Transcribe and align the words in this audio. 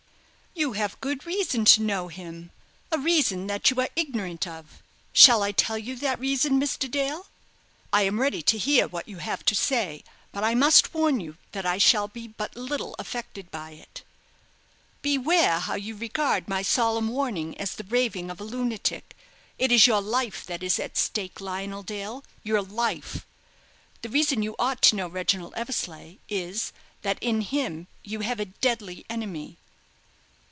"You 0.53 0.73
have 0.73 0.99
good 0.99 1.25
reason 1.25 1.63
to 1.63 1.81
know 1.81 2.09
him 2.09 2.51
a 2.91 2.97
reason 2.99 3.47
that 3.47 3.69
you 3.71 3.79
are 3.79 3.89
ignorant 3.95 4.45
of. 4.45 4.83
Shall 5.13 5.43
I 5.43 5.53
tell 5.53 5.77
you 5.77 5.95
that 5.95 6.19
reason, 6.19 6.59
Mr. 6.59 6.91
Dale?" 6.91 7.27
"I 7.93 8.01
am 8.01 8.19
ready 8.19 8.41
to 8.43 8.57
hear 8.57 8.85
what 8.85 9.07
you 9.07 9.19
have 9.19 9.45
to 9.45 9.55
say; 9.55 10.03
but 10.33 10.43
I 10.43 10.53
must 10.53 10.93
warn 10.93 11.21
you 11.21 11.37
that 11.53 11.65
I 11.65 11.77
shall 11.77 12.09
be 12.09 12.27
but 12.27 12.57
little 12.57 12.97
affected 12.99 13.49
by 13.49 13.71
it." 13.71 14.03
"Beware 15.01 15.59
how 15.59 15.75
you 15.75 15.95
regard 15.95 16.49
my 16.49 16.63
solemn 16.63 17.07
warning 17.07 17.57
as 17.57 17.73
the 17.73 17.85
raving 17.85 18.29
of 18.29 18.41
a 18.41 18.43
lunatic. 18.43 19.15
It 19.57 19.71
is 19.71 19.87
your 19.87 20.01
life 20.01 20.45
that 20.47 20.61
is 20.61 20.79
at 20.81 20.97
stake, 20.97 21.39
Lionel 21.39 21.81
Dale 21.81 22.25
your 22.43 22.61
life! 22.61 23.25
The 24.01 24.09
reason 24.09 24.43
you 24.43 24.57
ought 24.59 24.81
to 24.83 24.97
know 24.97 25.07
Reginald 25.07 25.53
Eversleigh 25.55 26.17
is, 26.27 26.73
that 27.03 27.17
in 27.23 27.39
him 27.39 27.87
you 28.03 28.19
have 28.19 28.41
a 28.41 28.45
deadly 28.45 29.05
enemy." 29.09 29.55